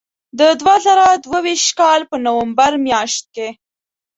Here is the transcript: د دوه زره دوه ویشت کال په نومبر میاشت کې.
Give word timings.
د 0.39 0.41
دوه 0.59 0.75
زره 0.85 1.05
دوه 1.25 1.39
ویشت 1.45 1.69
کال 1.79 2.01
په 2.09 2.15
نومبر 2.25 2.71
میاشت 2.85 3.23
کې. 3.35 3.47